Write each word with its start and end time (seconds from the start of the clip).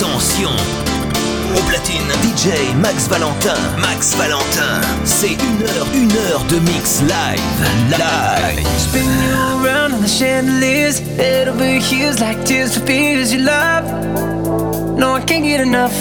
Attention 0.00 0.48
au 1.54 1.60
platine, 1.68 2.10
DJ 2.22 2.74
Max 2.80 3.06
Valentin. 3.06 3.58
Max 3.82 4.14
Valentin, 4.16 4.80
c'est 5.04 5.32
une 5.32 5.62
heure, 5.62 5.86
une 5.92 6.10
heure 6.12 6.42
de 6.48 6.58
mix 6.60 7.02
live. 7.02 7.38
Live. 7.90 8.66
Spin 8.78 9.04
around 9.62 9.92
on 9.92 10.00
the 10.00 10.08
chandeliers. 10.08 11.00
Head 11.18 11.48
over 11.48 11.78
heels 11.78 12.18
like 12.18 12.42
tears 12.46 12.78
for 12.78 12.86
fears 12.86 13.30
you 13.30 13.40
love. 13.40 13.84
No, 14.96 15.12
I 15.16 15.20
can't 15.20 15.44
get 15.44 15.60
enough. 15.60 15.94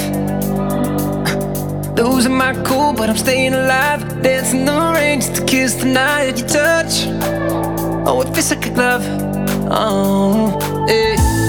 Losing 1.98 2.38
my 2.38 2.54
cool, 2.64 2.94
but 2.94 3.10
I'm 3.10 3.18
staying 3.18 3.54
alive. 3.54 4.22
Dancing 4.22 4.64
the 4.64 4.94
rain 4.96 5.20
just 5.20 5.36
to 5.36 5.46
kiss 5.46 5.74
the 5.74 5.88
night 5.88 6.32
that 6.32 6.40
you 6.40 6.48
touch. 6.48 7.06
Oh, 8.08 8.22
it 8.22 8.34
feels 8.34 8.50
like 8.50 8.66
a 8.66 8.70
glove. 8.70 9.04
Oh, 9.70 10.86
hey. 10.88 11.49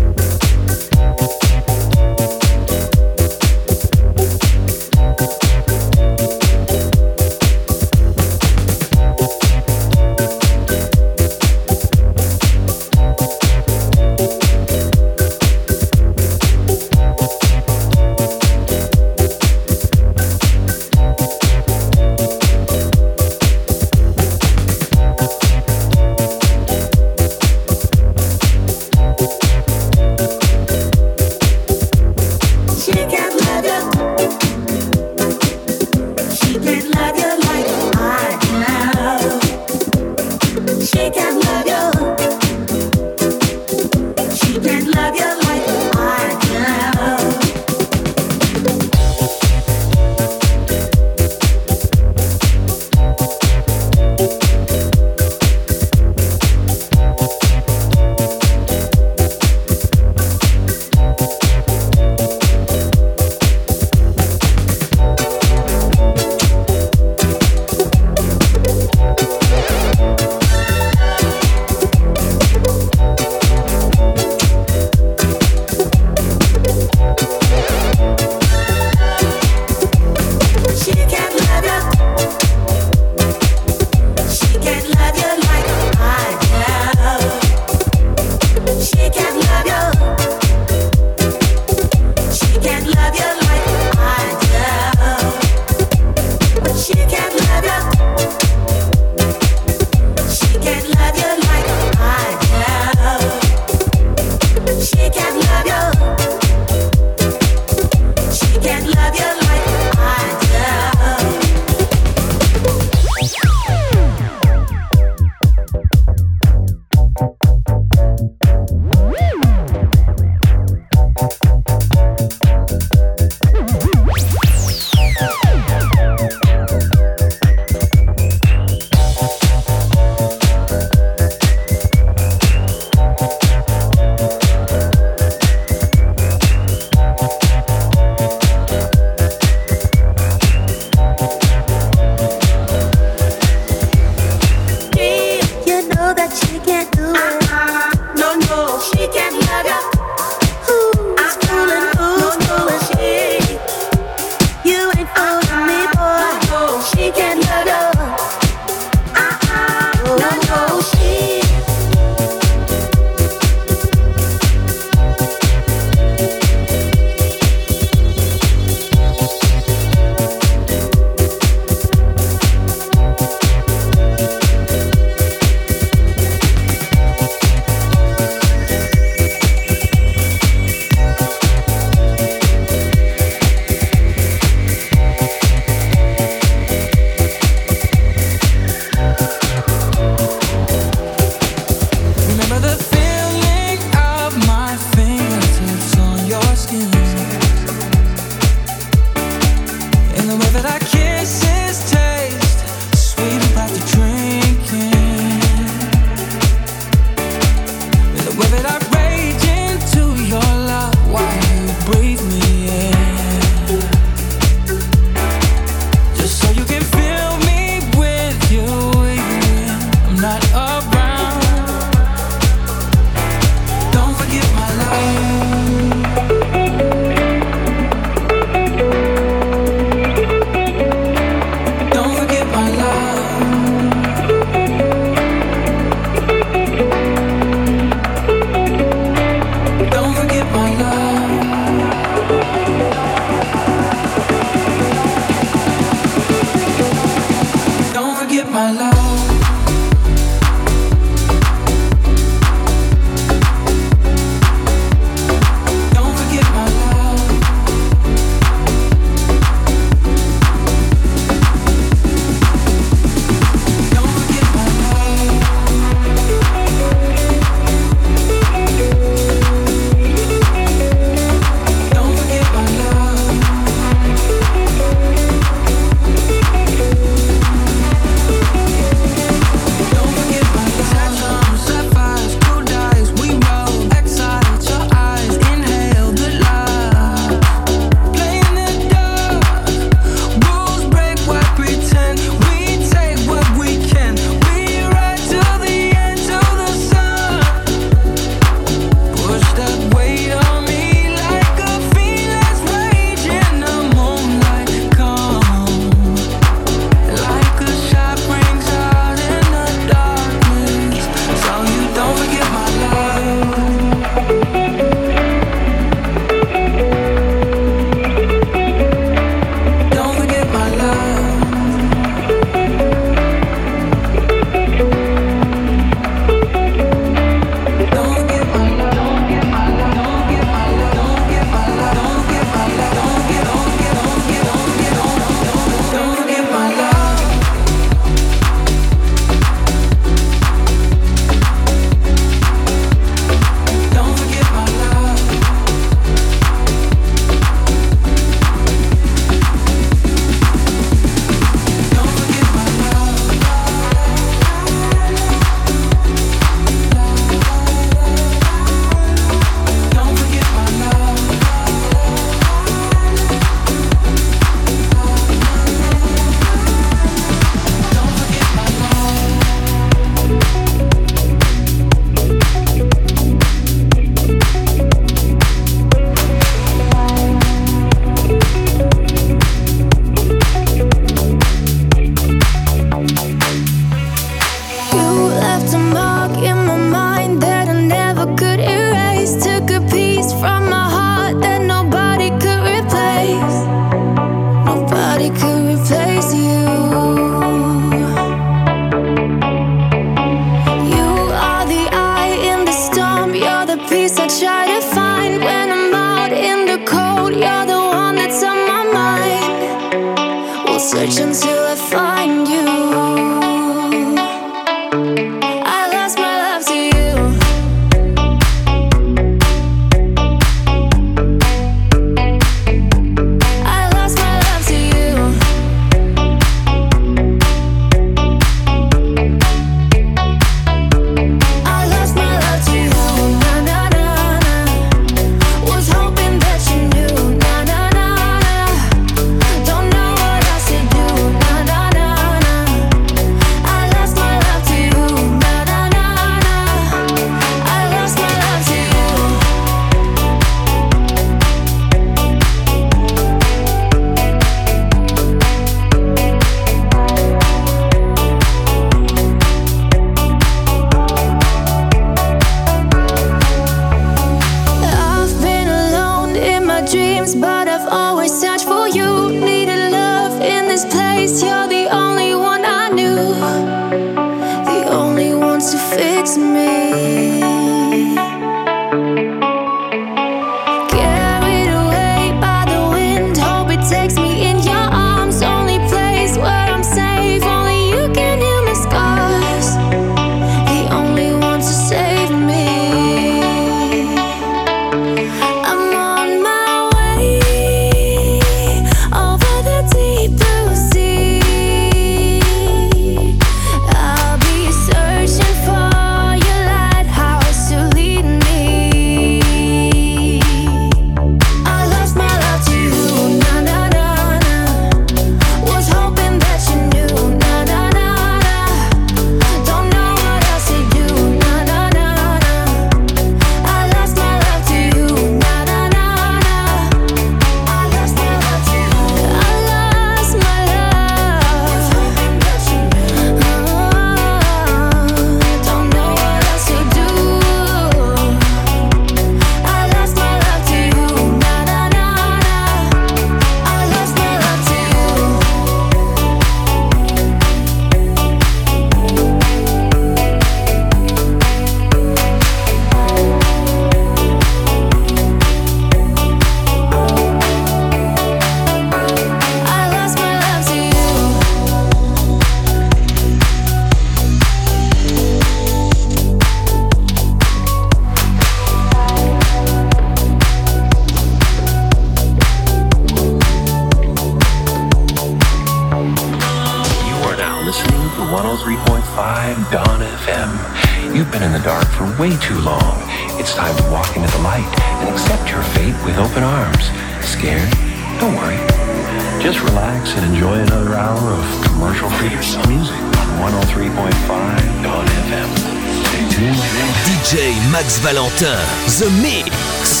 Valentin, 598.04 598.58
The 599.00 599.08
Mix. 599.22 600.00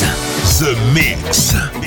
The 0.60 0.76
Mix. 0.92 1.83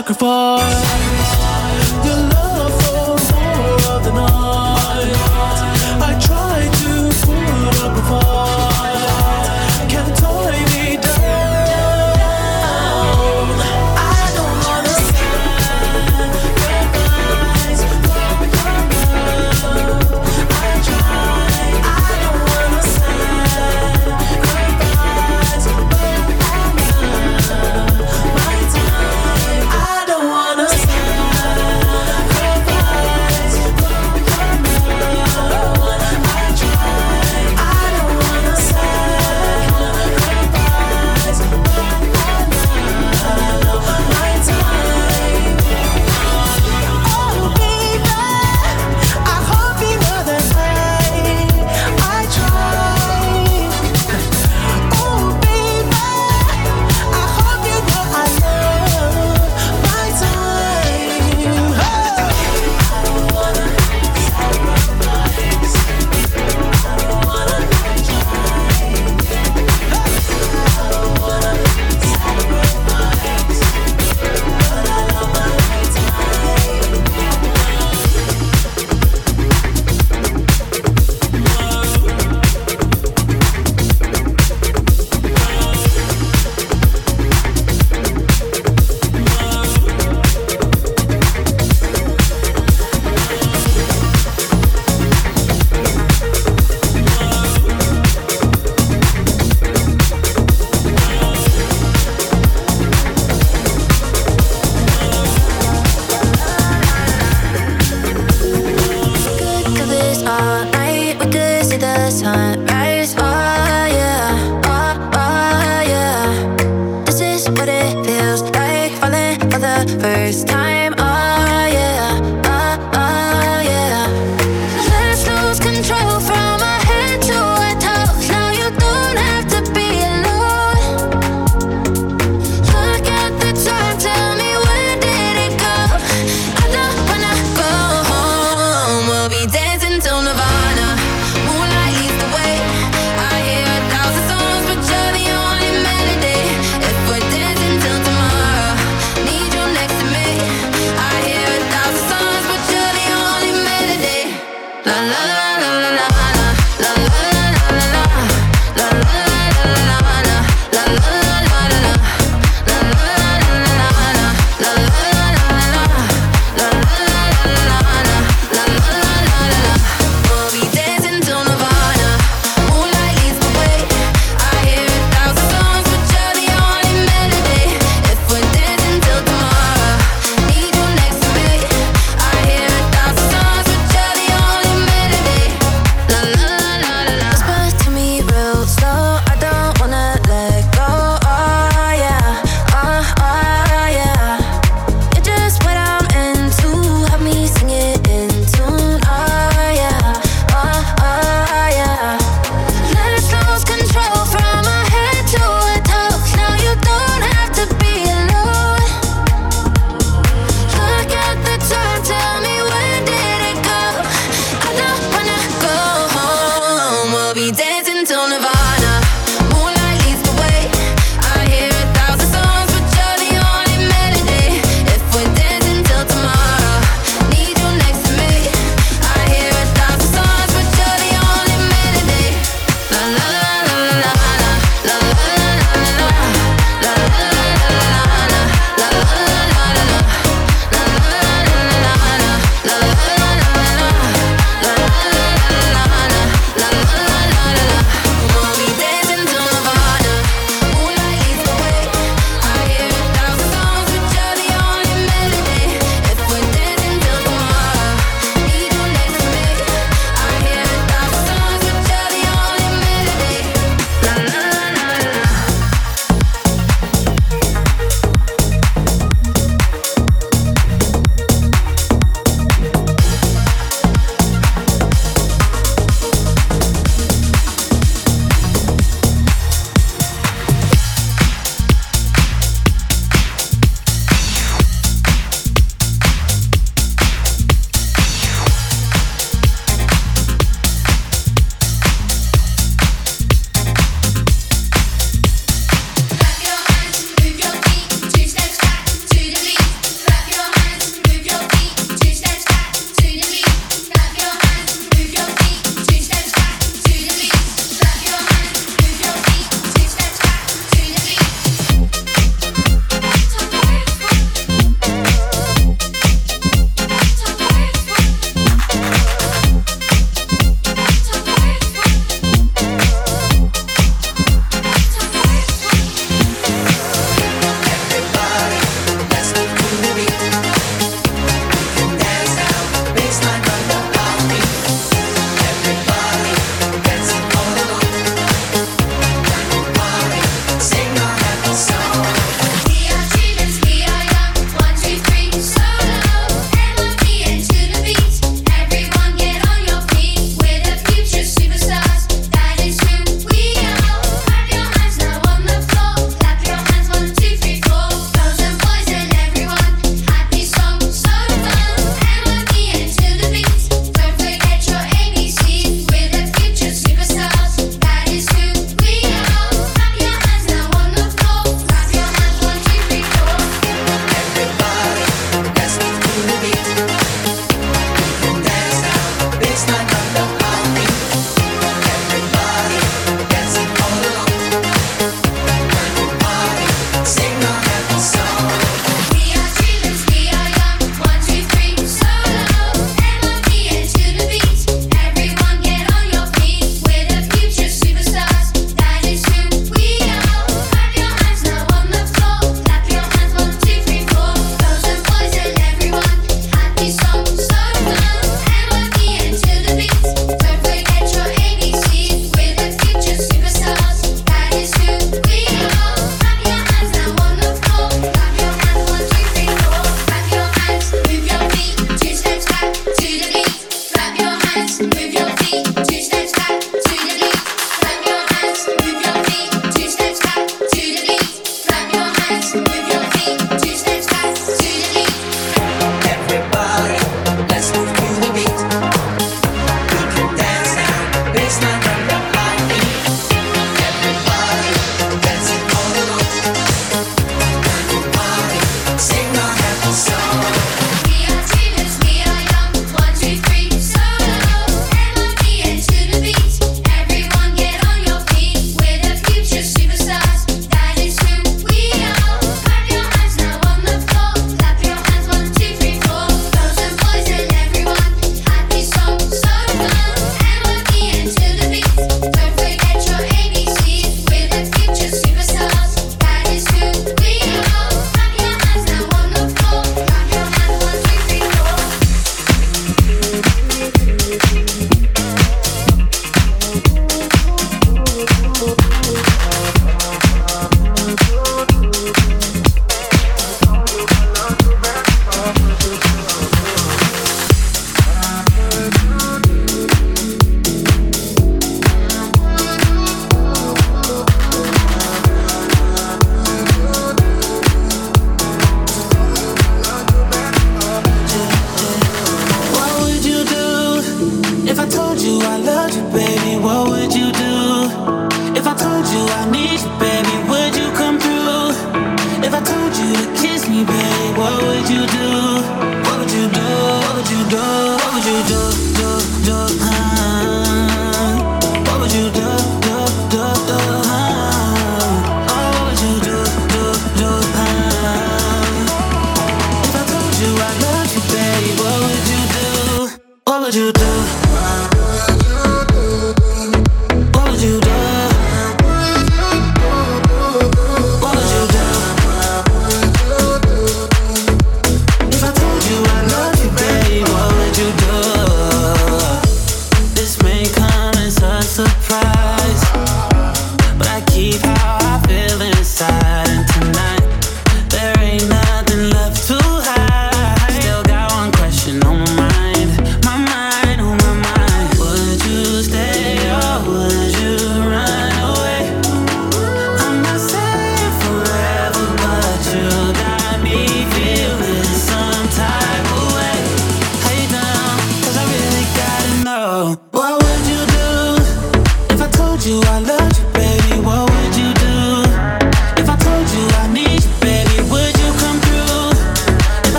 I 0.00 0.02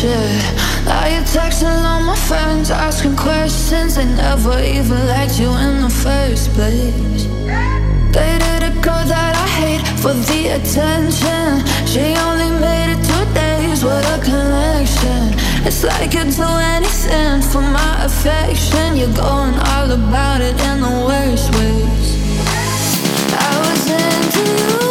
shit. 0.00 0.40
Now 0.86 1.04
you're 1.12 1.28
texting 1.28 1.84
all 1.84 2.00
my 2.00 2.16
friends 2.28 2.70
Asking 2.70 3.16
questions. 3.16 3.96
They 3.96 4.06
never 4.06 4.58
even 4.60 5.00
liked 5.12 5.38
you 5.38 5.50
in 5.66 5.82
the 5.82 5.92
first 6.04 6.50
place. 6.56 7.24
Dated 8.14 8.62
a 8.70 8.72
girl 8.84 9.04
that 9.12 9.34
I 9.44 9.48
hate 9.60 9.82
For 10.02 10.14
the 10.28 10.40
attention. 10.56 11.48
She 11.90 12.04
only 12.26 12.50
made 12.64 12.90
it 12.94 13.00
two 13.08 13.24
days 13.34 13.84
What 13.84 14.04
a 14.14 14.18
connection. 14.24 15.20
It's 15.68 15.84
like 15.84 16.14
you'd 16.14 16.32
do 16.34 16.50
anything 16.76 17.42
For 17.50 17.60
my 17.60 17.92
affection. 18.08 18.96
You're 18.96 19.16
going 19.26 19.56
all 19.70 19.90
about 19.90 20.40
it 20.40 20.56
In 20.68 20.80
the 20.86 20.94
worst 21.08 21.48
ways. 21.56 22.08
I 23.46 23.50
was 23.62 23.84
into 24.02 24.84
you. 24.84 24.89